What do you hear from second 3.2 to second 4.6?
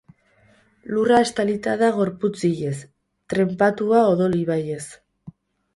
trenpatua odol